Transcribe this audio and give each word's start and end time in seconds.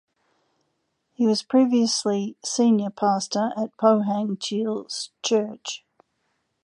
He 1.13 1.27
was 1.27 1.43
previously 1.43 2.35
senior 2.43 2.89
pastor 2.89 3.51
at 3.55 3.77
Pohang 3.77 4.39
Cheil 4.41 4.87
Church. 5.21 5.85